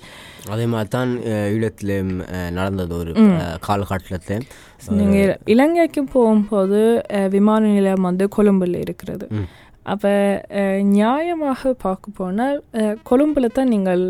அதே 0.50 0.66
மாதிரி 0.66 0.88
தான் 0.88 1.10
அஹ், 1.28 2.50
நடந்தது 2.50 2.94
ஒரு 2.94 3.12
காலகட்டத்தில். 3.60 4.44
நீங்கள் 5.00 5.34
இலங்கைக்கு 5.46 6.04
போகும்போது 6.12 6.80
விமான 7.28 7.62
நிலையம் 7.68 8.08
வந்து 8.08 8.26
கொழும்பில் 8.28 8.82
இருக்கிறது. 8.84 9.26
அப்போ 9.86 10.10
நியாயமாக 10.94 11.70
பார்க்க 11.82 12.16
போனால் 12.16 12.56
கொழும்புல 13.10 13.46
தான் 13.50 13.68
நீங்கள் 13.68 14.02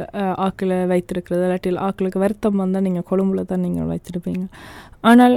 ஆக்களை 0.46 0.78
வைத்திருக்கிறது. 0.86 1.42
இல்லாட்டில் 1.44 1.82
ஆக்களுக்கு 1.86 2.18
வருத்தம் 2.18 2.56
வந்தால் 2.56 2.82
நீங்கள் 2.82 3.08
கொழும்புல 3.10 3.44
தான் 3.44 3.64
நீங்கள் 3.66 3.90
வைத்திருப்பீங்க. 3.92 4.44
ஆனால் 5.02 5.36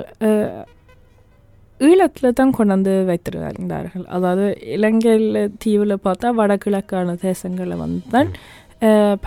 ஈழத்தில் 1.87 2.35
தான் 2.39 2.55
கொண்டாந்து 2.57 2.93
வைத்திருந்தார்கள். 3.09 4.05
அதாவது 4.15 4.45
இலங்கையில் 4.75 5.39
தீவில் 5.63 5.95
பார்த்தா 6.07 6.29
வடகிழக்கான 6.39 7.15
தேசங்களில் 7.27 7.81
வந்து 7.83 8.01
தான் 8.15 8.29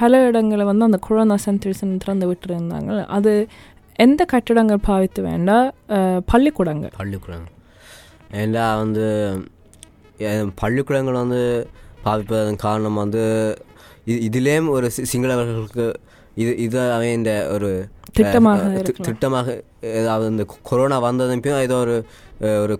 பல 0.01 0.21
இடங்களில் 0.29 0.69
வந்து 0.71 0.87
அந்த 0.89 0.99
கொரோனா 1.07 1.37
சென்டர்ஸ் 1.47 1.83
திறந்து 2.05 2.27
விட்டுருந்தாங்க. 2.31 2.93
அது 3.17 3.33
எந்த 4.05 4.23
கட்டிடங்கள் 4.33 4.87
பாவித்து 4.89 5.21
வேண்டாம் 5.31 5.67
பள்ளிக்கூடங்கள்? 6.33 6.95
பள்ளிக்கூடங்கள். 7.01 7.53
ஏண்டா 8.41 8.65
வந்து 8.83 9.05
பள்ளிக்கூடங்கள் 10.63 11.21
வந்து 11.23 11.43
பாவிப்பதன் 12.07 12.63
காரணம் 12.65 13.01
வந்து 13.03 13.23
இதுலேயும் 14.29 14.71
ஒரு 14.77 14.87
சிங்களவர்களுக்கு 15.13 15.87
இது 16.43 16.53
இது 16.65 16.79
அவன் 16.95 17.17
இந்த 17.19 17.33
ஒரு 17.55 17.71
திட்டமாக. 18.17 18.65
திட்டமாக 19.07 19.47
ஏதாவது 19.95 20.27
இந்த 20.29 20.45
கொரோனா 20.63 20.97
வந்ததும் 21.01 21.41
பின் 21.41 21.57
ஏதோ 21.61 21.79
ஒரு 21.79 21.97
ஒரு 22.61 22.75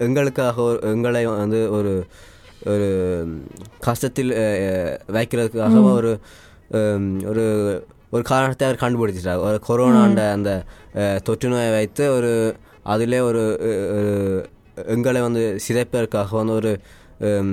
எங்களுக்காக 0.00 0.56
ஒரு 0.62 0.78
எங்களை 0.90 1.22
வந்து 1.34 1.60
ஒரு 1.72 1.92
ஒரு 2.66 2.88
கஷ்டத்தில் 3.84 4.32
வைக்கிறதுக்காக 5.12 5.74
ஒரு 5.92 6.12
ஒரு 7.30 7.44
ஒரு 8.12 8.22
காரணத்தை 8.24 8.64
அவர் 8.66 8.82
கண்டுபிடிச்சிட்டார். 8.82 9.42
ஒரு 9.42 9.58
கொரோனாண்ட 9.68 10.22
அந்த 10.32 10.50
தொற்று 11.24 11.48
நோயை 11.48 11.70
வைத்து 11.70 12.04
ஒரு 12.12 12.30
அதிலே 12.86 13.20
ஒரு 13.22 13.42
எங்களை 14.88 15.20
வந்து 15.22 15.42
சிதைப்பதற்காக 15.64 16.36
வந்து 16.36 16.54
ஒரு 16.54 16.72
அஹ், 17.22 17.46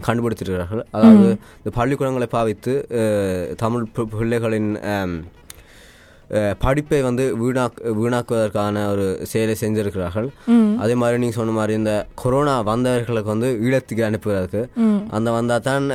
கண்டுபிடித்திருக்கிறார்கள் 0.00 0.82
அதாவது 0.90 1.28
இந்த 1.56 1.70
பள்ளிக்கூடங்களை 1.74 2.26
பாவித்து 2.30 2.86
தமிழ் 3.56 3.86
பிள்ளைகளின் 3.94 4.70
படிப்பை 6.58 7.02
வந்து 7.02 7.24
வீணாக் 7.36 7.80
வீணாக்குவதற்கான 8.00 8.90
ஒரு 8.90 9.26
செயலை 9.26 9.56
செஞ்சிருக்கிறார்கள். 9.60 10.28
அதே 10.78 10.94
மாதிரி 10.94 11.18
நீங்கள் 11.18 11.36
சொன்ன 11.36 11.52
மாதிரி 11.52 11.72
இந்த 11.78 12.06
கொரோனா 12.14 12.62
வந்தவர்களுக்கு 12.62 13.32
வந்து 13.34 13.58
ஈழத்துக்கு 13.62 14.02
அனுப்புவதற்கு 14.02 14.60
அந்த 15.10 15.30
வந்தால் 15.30 15.60
தான் 15.60 15.86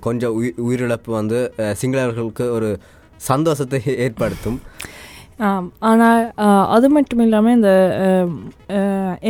கொஞ்சம் 0.00 0.42
உயி- 0.42 0.54
உயிரிழப்பு 0.68 1.10
வந்து 1.10 1.52
சிங்களவர்களுக்கு 1.82 2.50
ஒரு 2.50 2.78
சந்தோஷத்தை 3.16 3.82
ஏற்படுத்தும். 3.86 4.60
ஆனால் 5.90 6.22
அது 6.76 6.86
மட்டும் 6.94 7.22
இல்லாமல் 7.24 7.54
இந்த 7.58 7.70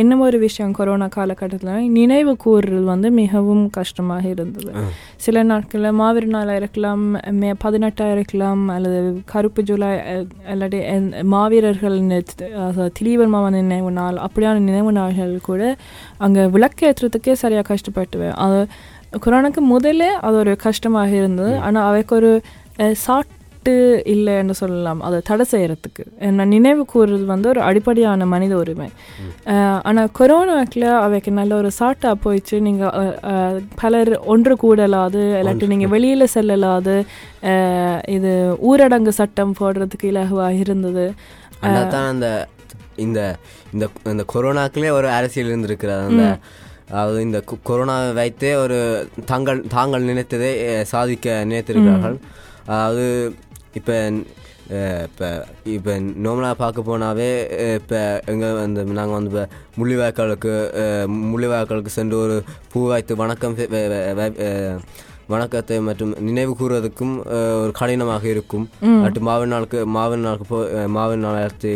என்ன 0.01 0.17
ஒரு 0.25 0.37
விஷயம் 0.45 0.75
கொரோனா 0.79 1.07
காலகட்டத்தில் 1.15 1.87
நினைவு 1.97 2.33
கூறுறது 2.45 2.83
வந்து 2.91 3.09
மிகவும் 3.19 3.63
கஷ்டமாக 3.77 4.25
இருந்தது. 4.33 4.71
சில 5.25 5.43
நாட்களில் 5.51 5.97
மாவீர 6.01 6.29
நாளாக 6.35 6.59
இருக்கலாம் 6.61 7.05
மே 7.39 7.49
பதினெட்டாக 7.63 8.15
இருக்கலாம் 8.17 8.63
அல்லது 8.75 8.99
கருப்பு 9.33 9.63
ஜூலை 9.69 9.91
இல்லாட்டி 10.53 10.81
மாவீரர்கள் 11.35 11.97
அதாவது 12.61 12.91
திலீவர்மாவன் 12.99 13.59
நினைவு 13.61 13.91
நாள் 13.99 14.23
அப்படியான 14.27 14.63
நினைவு 14.69 14.93
நாள்கள் 14.99 15.35
கூட 15.49 15.61
அங்கே 16.25 16.45
விளக்கேற்றுறதுக்கே 16.55 17.35
சரியாக 17.43 17.67
கஷ்டப்பட்டுவேன் 17.71 18.37
அது 18.45 18.59
கொரோனாக்கு 19.25 19.61
முதல்ல 19.75 20.03
அது 20.27 20.35
ஒரு 20.43 20.51
கஷ்டமாக 20.65 21.11
இருந்தது. 21.21 21.53
ஆனால் 21.57 21.87
அவைக்கு 21.89 22.13
ஒரு 22.15 22.31
அஹ், 23.63 23.67
சாட்டு 23.67 23.73
இல்லைன்னு 24.11 24.53
சொல்லலாம். 24.59 25.01
அதை 25.01 25.17
தடை 25.21 25.45
செய்யறதுக்கு. 25.51 26.03
என்ன 26.19 26.45
நினைவு 26.45 26.83
கூறுறது 26.93 27.25
வந்து 27.25 27.47
ஒரு 27.49 27.61
அடிப்படையான 27.61 28.25
மனித 28.25 28.53
உரிமை. 28.57 28.87
ஆனால் 29.83 30.09
கொரோனாக்கில் 30.19 30.87
அவைக்கு 31.01 31.31
நல்ல 31.31 31.55
ஒரு 31.55 31.69
சாட்டாக 31.79 32.15
போயிடுச்சு. 32.23 32.57
நீங்கள் 32.59 33.11
பலர் 33.81 34.11
ஒன்று 34.25 34.55
கூடலாது 34.63 35.21
இல்லாட்டி 35.39 35.67
நீங்கள் 35.67 35.89
வெளியில் 35.89 36.33
செல்லலாது. 36.33 36.95
இது 38.09 38.31
ஊரடங்கு 38.69 39.13
சட்டம் 39.13 39.55
போடுறதுக்கு 39.59 40.09
இலகுவாக 40.11 40.61
இருந்தது. 40.63 41.05
அந்த 42.03 42.27
இந்த 42.97 43.19
இந்த 43.75 43.83
இந்த 44.05 44.23
கொரோனாக்குள்ளே 44.33 44.91
ஒரு 44.91 45.07
அரசியல் 45.11 45.49
இருந்திருக்கிறது 45.49 46.03
அந்த 46.07 46.25
அதாவது 46.89 47.19
இந்த 47.21 47.39
கொரோனாவை 47.65 48.09
வைத்தே 48.15 48.53
ஒரு 48.57 48.77
தாங்கள் 49.25 49.61
தாங்கள் 49.69 50.07
நினைத்ததை 50.07 50.49
சாதிக்க 50.87 51.27
நினைத்திருக்கிறார்கள். 51.45 52.17
அதாவது 52.67 53.05
இப்போ 53.73 53.95
இப்போ 55.07 55.27
இப்போ 55.65 55.91
நார்மலாக 56.23 56.53
பார்க்க 56.53 56.81
போனாவே 56.81 57.29
இப்போ 57.75 57.99
எங்கே 58.25 58.51
வந்து 58.53 58.83
நாங்கள் 58.83 59.17
வந்து 59.17 59.29
இப்போ 59.31 59.43
முள்ளிவாய்க்காலுக்கு 59.77 60.51
முள்ளிவாய்க்காலுக்கு 61.31 61.91
சென்று 61.95 62.17
ஒரு 62.17 62.35
பூ 62.71 62.87
வைத்து 62.87 63.15
வணக்கம் 63.15 63.55
வணக்கத்தை 65.27 65.79
மற்றும் 65.79 66.13
நினைவு 66.19 66.55
கூறுவதற்கும் 66.59 67.13
ஒரு 67.61 67.71
கடினமாக 67.73 68.27
இருக்கும். 68.27 68.65
அடுத்து 69.03 69.21
மாவின் 69.21 69.47
நாளுக்கு 69.47 69.85
மாவின் 69.87 70.19
நாளுக்கு 70.19 70.45
போ 70.45 70.57
மாவின் 70.87 71.23
நாளாயிரத்தி 71.25 71.73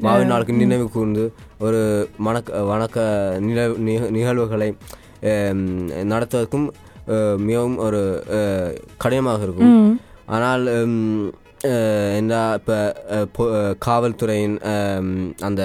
மாவின் 0.00 0.26
நாளுக்கு 0.26 0.52
நினைவு 0.52 0.90
கூர்ந்து 0.90 1.24
ஒரு 1.58 1.80
வணக்க 2.24 2.62
வணக்க 2.70 2.96
நிகழ் 3.40 3.74
நிக- 3.78 4.10
நிகழ்வுகளை 4.10 4.68
நடத்துவதற்கும் 6.04 6.66
மிகவும் 7.38 7.76
ஒரு 7.78 8.00
கடினமாக 8.98 9.42
இருக்கும். 9.42 9.74
ஆனால் 10.26 10.64
என்ன 12.16 12.34
இப்போ 12.58 13.46
காவல்துறையின் 13.78 14.56
அந்த 15.40 15.62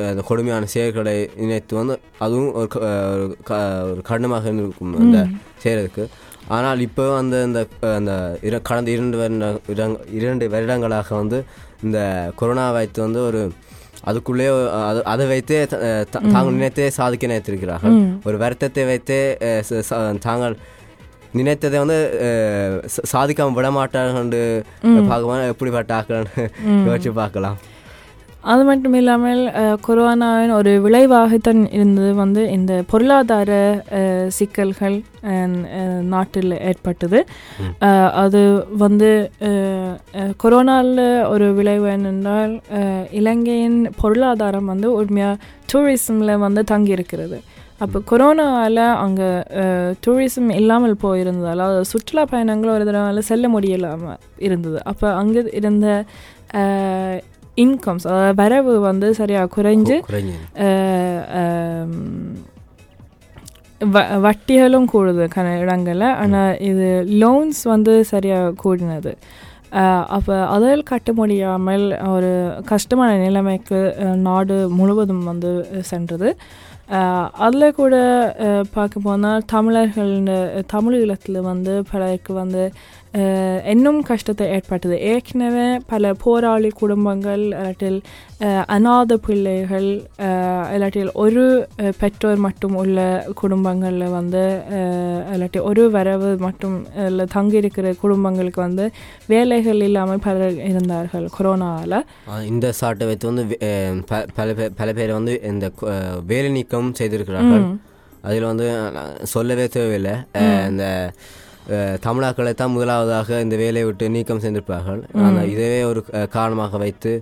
அந்த 0.00 0.22
கொடுமையான 0.22 0.64
செயல்களை 0.66 1.30
நினைத்து 1.36 1.74
வந்து 1.76 2.00
அதுவும் 2.18 2.54
ஒரு 2.54 2.80
ஒரு 3.90 4.02
கடினமாக 4.02 4.52
இருக்கும் 4.52 4.94
அந்த 4.94 5.20
செய்கிறதுக்கு 5.62 6.04
ஆனால் 6.48 6.80
இப்போ 6.80 7.16
அந்த 7.16 7.42
இந்த 7.44 7.60
அந்த 7.96 8.12
கடந்த 8.58 8.90
இரண்டு 8.90 9.16
வருட 9.16 9.86
இரண்டு 10.10 10.48
வருடங்களாக 10.48 11.16
வந்து 11.16 11.44
இந்த 11.82 11.98
கொரோனா 12.36 12.70
வைத்து 12.70 13.00
வந்து 13.02 13.20
ஒரு 13.22 13.52
அதுக்குள்ளே 14.04 14.46
அது 14.88 15.04
அதை 15.04 15.26
வைத்தே 15.26 15.66
தாங்கள் 16.12 16.52
நினைத்தே 16.52 16.90
சாதிக்க 16.90 17.26
நினைத்திருக்கிறார்கள். 17.26 17.96
ஒரு 18.24 18.36
வருத்தத்தை 18.38 18.84
வைத்தே 18.84 19.38
தாங்கள் 20.18 20.56
நினைத்ததை 21.38 21.76
வந்து 21.82 21.98
சாதிக்காம 23.12 23.56
விட 23.56 23.68
மாட்டார்கள் 23.78 24.30
பார்க்கும்போது 25.10 25.50
எப்படிப்பட்ட 25.54 25.92
ஆக்கள்னு 25.98 26.46
யோசிச்சு 26.88 27.12
பார்க்கலாம். 27.20 27.58
அது 28.50 28.62
மட்டும் 28.68 28.94
இல்லாமல் 28.98 29.40
கொரோனாவின் 29.86 30.52
ஒரு 30.58 30.70
விளைவாகத்தான் 30.84 31.60
இருந்தது 31.76 32.12
வந்து 32.20 32.42
இந்த 32.54 32.72
பொருளாதார 32.90 33.50
சிக்கல்கள் 34.36 34.96
நாட்டில் 36.14 36.54
ஏற்பட்டது. 36.70 37.20
அது 38.22 38.40
வந்து 38.84 39.10
கொரோனாவில் 40.44 41.04
ஒரு 41.32 41.48
விளைவு 41.58 41.88
என்னென்றால் 41.96 42.54
இலங்கையின் 43.20 43.80
பொருளாதாரம் 44.02 44.70
வந்து 44.72 44.90
உண்மையாக 45.00 45.40
டூரிசமில் 45.72 46.42
வந்து 46.46 46.64
தங்கியிருக்கிறது. 46.72 47.38
அப்போ 47.80 47.98
கொரோனாவால் 48.10 48.82
அங்கே 49.04 49.28
டூரிசம் 50.06 50.50
இல்லாமல் 50.54 50.96
போயிருந்ததால் 51.02 51.62
அதாவது 51.66 51.84
சுற்றுலா 51.84 52.24
பயணங்கள் 52.24 52.70
ஒரு 52.70 52.84
தடவை 52.84 53.22
செல்ல 53.30 53.48
முடியலாமல் 53.48 54.18
இருந்தது. 54.38 54.84
அப்போ 54.84 55.06
அங்கே 55.14 55.42
இருந்த 55.60 55.86
இன்கம்ஸ் 57.56 58.06
அதாவது 58.10 58.34
வரவு 58.34 58.80
வந்து 58.80 59.14
சரியாக 59.14 59.52
குறைஞ்சு 59.56 59.96
வ- 63.80 64.10
வட்டிகளும் 64.24 64.88
கூடுது 64.92 65.24
கன 65.34 65.58
இடங்களில். 65.58 66.08
ஆனால் 66.22 66.58
இது 66.70 66.88
லோன்ஸ் 67.22 67.62
வந்து 67.64 68.04
சரியாக 68.04 68.54
கூடினது. 68.64 69.12
அப்போ 70.16 70.34
அதில் 70.46 70.82
கட்ட 70.82 71.10
முடியாமல் 71.12 71.84
ஒரு 72.14 72.30
கஷ்டமான 72.64 73.10
நிலைமைக்கு 73.16 73.80
நாடு 74.28 74.68
முழுவதும் 74.70 75.24
வந்து 75.24 75.52
சென்றது. 75.90 76.30
அதில் 77.38 77.74
கூட 77.74 77.94
பார்க்க 78.72 79.00
போனால் 79.00 79.44
தமிழர்கள் 79.46 80.14
தமிழீழத்தில் 80.72 81.38
வந்து 81.40 81.84
பலருக்கு 81.90 82.32
வந்து 82.34 82.62
இன்னும் 83.72 83.98
கஷ்டத்தை 84.08 84.44
ஏற்பட்டது. 84.56 84.96
ஏற்கனவே 85.12 85.64
பல 85.92 86.12
போராளி 86.24 86.68
குடும்பங்கள் 86.80 87.42
இல்லாட்டில் 87.46 87.98
அநாத 88.74 89.16
பிள்ளைகள் 89.26 89.88
இல்லாட்டில் 90.74 91.10
ஒரு 91.22 91.44
பெற்றோர் 92.02 92.44
மட்டும் 92.46 92.76
உள்ள 92.82 92.98
குடும்பங்களில் 93.40 94.14
வந்து 94.18 94.44
இல்லாட்டி 95.32 95.62
ஒரு 95.70 95.84
வரவு 95.96 96.30
மட்டும் 96.46 96.76
இல்லை 97.08 97.26
தங்கியிருக்கிற 97.34 97.94
குடும்பங்களுக்கு 98.04 98.62
வந்து 98.66 98.86
வேலைகள் 99.34 99.82
இல்லாமல் 99.88 100.24
பலர் 100.28 100.56
இருந்தார்கள் 100.70 101.28
கொரோனாவால் 101.36 101.98
இந்த 102.52 102.72
சாட்டை 102.80 103.06
வைத்து 103.10 103.30
வந்து 103.32 103.44
பல 104.38 104.48
பேர் 104.60 104.74
பல 104.80 104.88
பேர் 105.00 105.18
வந்து 105.18 105.34
இந்த 105.52 105.66
வேலை 106.32 106.50
நீக்கம் 106.58 106.96
செய்திருக்கிறார்கள். 107.00 107.66
அதில் 108.28 108.50
வந்து 108.52 108.66
சொல்லவே 109.34 109.66
தேவையில்லை. 109.76 110.16
இந்த 110.70 110.86
தமிழாக்களை 112.06 112.52
தான் 112.60 112.74
முதலாவதாக 112.76 113.40
இந்த 113.44 113.56
வேலையை 113.62 113.84
விட்டு 113.88 114.14
நீக்கம் 114.16 114.42
செய்திருப்பார்கள். 114.44 115.00
ஆனால் 115.26 115.50
இதுவே 115.54 115.80
ஒரு 115.90 116.02
காரணமாக 116.36 116.78
வைத்து 116.84 117.12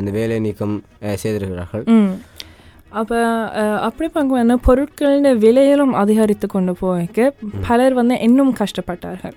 இந்த 0.00 0.10
வேலை 0.18 0.36
நீக்கம் 0.46 0.76
செய்திருக்கிறார்கள். 1.22 1.84
அப்போ 3.00 3.18
அப்படி 3.86 4.06
பார்க்கும்போது 4.08 4.56
பொருட்களின் 4.66 5.38
விலையிலும் 5.44 5.94
அதிகரித்து 6.02 6.46
கொண்டு 6.54 6.72
போய்க்க 6.80 7.28
பலர் 7.68 7.94
வந்து 7.98 8.16
இன்னும் 8.26 8.52
கஷ்டப்பட்டார்கள். 8.60 9.36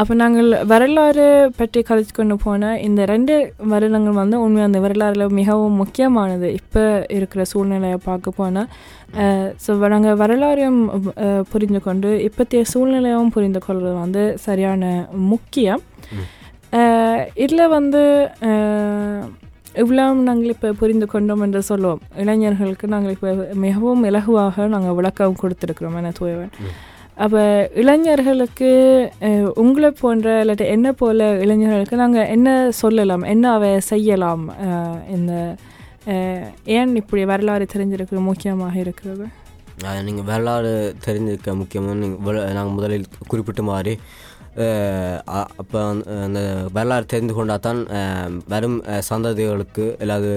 அப்போ 0.00 0.12
நாங்கள் 0.22 0.48
வரலாறு 0.72 1.26
பற்றி 1.60 1.82
கழித்து 1.90 2.14
கொண்டு 2.18 2.36
போன 2.44 2.72
இந்த 2.88 3.00
ரெண்டு 3.12 3.36
வருடங்கள் 3.72 4.20
வந்து 4.22 4.38
உண்மை 4.44 4.62
அந்த 4.68 4.80
வரலாறுல 4.86 5.28
மிகவும் 5.40 5.78
முக்கியமானது. 5.82 6.48
இப்போ 6.60 6.84
இருக்கிற 7.18 7.44
சூழ்நிலையை 7.52 8.00
பார்க்க 8.08 8.38
போனால் 8.40 8.70
ஸோ 9.64 9.70
நாங்கள் 9.94 10.18
வரலாறையும் 10.24 10.82
புரிந்து 11.52 11.80
கொண்டு 11.86 12.10
இப்போத்தைய 12.28 12.64
சூழ்நிலையும் 12.72 13.32
புரிந்து 13.36 13.62
கொள்வது 13.66 13.94
வந்து 14.04 14.24
சரியான 14.46 14.84
முக்கியம். 15.32 15.82
இதில் 17.44 17.72
வந்து 17.76 18.02
இவ்வளோ 19.74 20.04
நாங்கள் 20.28 20.52
இப்போ 20.54 20.68
புரிந்து 20.72 21.06
கொண்டோம் 21.06 21.42
என்று 21.46 21.60
சொல்லுவோம் 21.62 22.00
இளைஞர்களுக்கு 22.16 22.86
நாங்கள் 22.88 23.14
இப்போ 23.16 23.30
மிகவும் 23.66 24.02
இலகுவாக 24.10 24.66
நாங்கள் 24.66 24.96
விளக்கம் 24.98 25.40
கொடுத்துருக்குறோம் 25.42 25.98
என 26.00 26.12
தூயவன். 26.18 26.52
அப்போ 27.24 27.40
இளைஞர்களுக்கு 27.80 28.70
உங்களை 29.62 29.90
போன்ற 29.90 30.28
இல்லாட்டி 30.42 30.66
என்ன 30.76 30.92
போல 30.92 31.28
இளைஞர்களுக்கு 31.44 31.96
நாங்கள் 31.96 32.30
என்ன 32.36 32.70
சொல்லலாம் 32.82 33.26
என்ன 33.34 33.52
அவை 33.52 33.70
செய்யலாம் 33.80 34.44
இந்த 35.16 35.32
ஏன் 36.78 36.92
இப்படி 36.96 37.24
வரலாறு 37.24 37.66
தெரிஞ்சிருக்கிறது 37.74 38.28
முக்கியமாக 38.30 38.76
இருக்கிறது? 38.84 39.26
நீங்கள் 40.06 40.24
வரலாறு 40.24 40.72
தெரிஞ்சிருக்க 41.06 41.54
முக்கியமாக 41.54 41.94
நீங்கள் 41.94 42.54
நாங்கள் 42.58 42.76
முதலில் 42.78 43.06
குறிப்பிட்ட 43.26 43.62
மாதிரி 43.62 43.94
அப்போ 45.60 45.78
அந்த 46.26 46.40
வரலாறு 46.76 47.06
தெரிந்து 47.12 47.34
கொண்டால் 47.38 47.64
தான் 47.66 47.80
வரும் 48.52 48.78
சந்ததிகளுக்கு 49.10 49.86
இல்லாது 50.04 50.32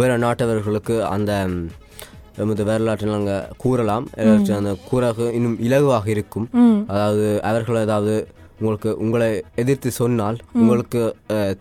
வேறு 0.00 0.16
நாட்டவர்களுக்கு 0.24 0.94
அந்த 1.14 1.32
எமது 2.42 2.62
வரலாற்றை 2.68 3.08
நாங்கள் 3.14 3.48
கூறலாம். 3.62 4.04
அந்த 4.58 4.70
கூறாக 4.90 5.26
இன்னும் 5.38 5.58
இலகுவாக 5.66 6.06
இருக்கும். 6.14 6.46
அதாவது 6.92 7.26
அவர்கள் 7.50 7.82
ஏதாவது 7.86 8.14
உங்களுக்கு 8.58 8.90
உங்களை 9.04 9.28
எதிர்த்து 9.62 9.90
சொன்னால் 10.00 10.36
உங்களுக்கு 10.60 11.00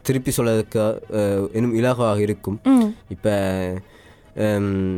திருப்பி 0.07 0.31
சொல்வதற்கு 0.37 0.83
இன்னும் 1.57 1.75
இலகுவாக 1.79 2.19
இருக்கும். 2.27 2.57
இப்போ 3.15 3.33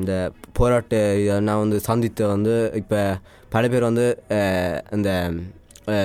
இந்த 0.02 0.14
போராட்ட 0.58 0.96
இதை 1.22 1.38
நான் 1.50 1.62
வந்து 1.64 1.78
சந்தித்த 1.90 2.28
வந்து 2.34 2.56
இப்போ 2.82 3.02
பல 3.56 3.64
பேர் 3.74 3.90
வந்து 3.90 4.08
இந்த 4.98 5.10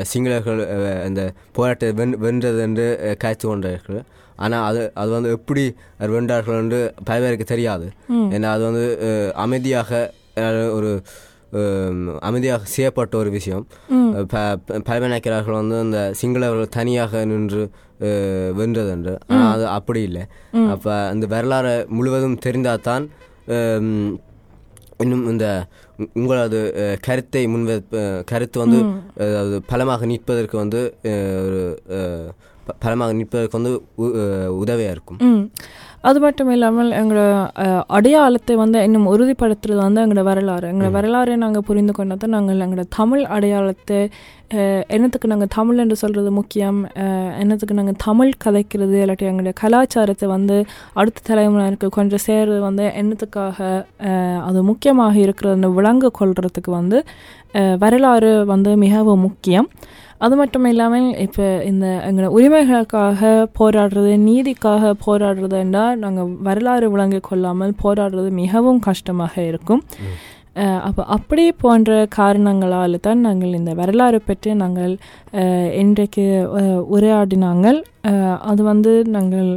சிங்களர்கள் 0.04 0.60
அஹ், 0.68 1.06
இந்த 1.06 1.22
போராட்டத்தை 1.52 1.94
வென் 1.96 2.18
வென்றது 2.18 2.60
என்று 2.60 2.86
காய்ச்சி 3.18 3.46
கொண்டார்கள் 3.46 4.00
ஆனால் 4.38 4.64
அது 4.68 4.92
அது 4.94 5.10
வந்து 5.10 5.30
எப்படி 5.30 5.62
வென்றார்கள் 6.08 6.58
என்று 6.58 6.80
பல 7.04 7.16
பேருக்கு 7.20 7.44
தெரியாது 7.44 7.86
ஏன்னா 8.32 8.48
அது 8.48 8.64
வந்து 8.64 8.84
அமைதியாக 9.36 9.90
ஒரு 10.72 10.90
அமைதியாக 12.22 12.62
செய்யப்பட்ட 12.68 13.16
ஒரு 13.16 13.30
விஷயம். 13.30 13.62
பலமைக்கிறார்கள் 14.88 15.52
வந்து 15.52 15.76
அந்த 15.78 16.12
சிங்களவர்கள் 16.20 16.74
தனியாக 16.74 17.24
நின்று 17.24 17.62
வென்றது 18.56 18.90
என்று 18.90 19.14
ஆனால் 19.28 19.52
அது 19.52 19.66
அப்படி 19.68 20.02
இல்லை. 20.02 20.24
அப்போ 20.70 20.92
அந்த 21.08 21.26
வரலாறு 21.26 21.86
முழுவதும் 21.90 22.38
தெரிந்தால்தான் 22.46 23.06
அஹ், 23.48 23.86
இன்னும் 25.04 25.24
இந்த 25.32 25.46
உங்களது 26.20 26.60
கருத்தை 27.06 27.42
முன்வை 27.52 27.76
கருத்து 28.32 28.58
வந்து 28.64 28.80
அதாவது 29.26 29.58
பலமாக 29.72 30.06
நிற்பதற்கு 30.12 30.56
வந்து 30.62 30.82
ஒரு 31.46 31.62
பலமாக 32.84 33.12
நிற்பதற்கு 33.18 33.58
வந்து 33.58 33.72
உதவியாக 34.62 34.94
இருக்கும். 34.94 35.20
அது 36.08 36.18
மட்டும் 36.24 36.50
இல்லாமல் 36.54 36.90
எங்களோட 36.98 37.30
அடையாளத்தை 37.96 38.54
வந்து 38.62 38.78
இன்னும் 38.88 39.08
உறுதிப்படுத்துறது 39.12 39.80
வந்து 39.86 40.02
எங்களோட 40.04 40.24
வரலாறு. 40.30 40.66
எங்களோட 40.72 40.90
வரலாறை 40.96 41.36
நாங்கள் 41.44 41.66
புரிந்து 41.68 41.92
கொண்டதை 41.98 42.26
நாங்கள் 42.34 42.62
எங்களோட 42.66 42.84
தமிழ் 42.98 43.24
அடையாளத்தை 43.36 44.00
என்னத்துக்கு 44.94 45.30
நாங்கள் 45.30 45.50
தமிழ் 45.56 45.80
என்று 45.82 45.96
சொல்கிறது 46.02 46.30
முக்கியம்? 46.38 46.78
என்னத்துக்கு 47.42 47.78
நாங்கள் 47.78 47.98
தமிழ் 48.04 48.30
கதைக்கிறது 48.44 48.96
இல்லாட்டி 49.02 49.28
எங்களுடைய 49.30 49.54
கலாச்சாரத்தை 49.62 50.26
வந்து 50.28 50.56
அடுத்த 51.00 51.24
தலைமுறைக்கு 51.28 51.88
கொஞ்சம் 51.98 52.24
சேர்றது 52.26 52.60
வந்து 52.68 52.84
என்னத்துக்காக 53.00 53.68
அது 54.48 54.62
முக்கியமாக 54.70 55.18
இருக்கிறதுன்னு 55.24 55.70
விளங்க 55.78 56.10
கொள்றதுக்கு 56.20 56.72
வந்து 56.80 57.00
வரலாறு 57.84 58.32
வந்து 58.52 58.70
மிகவும் 58.86 59.24
முக்கியம். 59.28 59.68
அது 60.26 60.34
மட்டும் 60.40 60.64
இல்லாமல் 60.70 61.10
இப்போ 61.24 61.44
இந்த 61.70 61.86
எங்களோட 62.06 62.30
உரிமைகளுக்காக 62.38 63.20
போராடுறது 63.58 64.12
நீதிக்காக 64.28 64.94
போராடுறதுன்னா 65.06 65.84
நாங்கள் 66.04 66.32
வரலாறு 66.48 66.86
விளங்கிக் 66.94 67.28
கொள்ளாமல் 67.28 67.78
போராடுறது 67.84 68.30
மிகவும் 68.42 68.80
கஷ்டமாக 68.88 69.34
இருக்கும். 69.50 69.84
அப்போ 70.88 71.02
அப்படி 71.16 71.42
போன்ற 71.62 71.90
காரணங்களால் 72.16 72.96
தான் 73.06 73.20
நாங்கள் 73.26 73.56
இந்த 73.58 73.72
வரலாறு 73.80 74.18
பற்றி 74.28 74.50
நாங்கள் 74.62 74.92
இன்றைக்கு 75.82 76.24
உரையாடினாங்கள். 76.94 77.78
அது 78.50 78.62
வந்து 78.70 78.92
நாங்கள் 79.16 79.48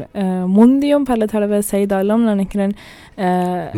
முந்தியும் 0.57 1.07
பல 1.09 1.25
தடவை 1.33 1.59
செய்தாலும் 1.71 2.25
நினைக்கிறேன் 2.31 2.73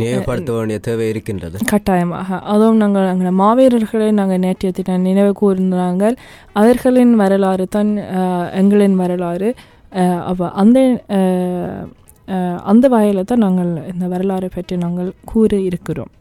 நினைவுபடுத்த 0.01 0.51
வேண்டிய 0.57 0.79
தேவை 0.87 1.07
இருக்கின்றது. 1.13 1.57
கட்டாயமாக. 1.73 2.39
அதுவும் 2.53 2.81
நாங்கள் 2.83 3.09
எங்கள் 3.13 3.37
மாவீரர்களை 3.43 4.09
நாங்கள் 4.21 4.43
நேற்றைய 4.45 4.71
தினம் 4.79 5.07
நினைவு 5.09 5.33
கூர்ந்தாங்கள் 5.41 6.17
அவர்களின் 6.61 7.13
வரலாறு 7.23 7.67
தான் 7.77 7.91
எங்களின் 8.61 8.97
வரலாறு. 9.03 9.51
அப்போ 10.29 10.45
அந்த 10.63 10.79
அந்த 12.71 12.85
வகையில் 12.93 13.29
தான் 13.31 13.43
நாங்கள் 13.45 13.71
இந்த 13.93 14.05
வரலாறை 14.15 14.49
பற்றி 14.57 14.75
நாங்கள் 14.83 15.09
கூற 15.31 15.53
இருக்கிறோம் 15.69 16.11